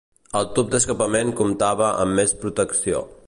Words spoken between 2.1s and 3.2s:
més protecció.